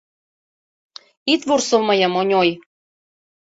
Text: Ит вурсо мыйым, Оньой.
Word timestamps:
Ит 1.33 1.41
вурсо 1.47 1.77
мыйым, 1.87 2.13
Оньой. 2.21 2.49